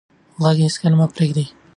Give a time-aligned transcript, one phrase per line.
[0.43, 1.45] غږ هېڅکله مه پرېږدئ.